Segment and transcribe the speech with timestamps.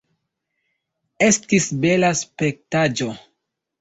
[1.27, 3.11] Estis bela spektaĵo.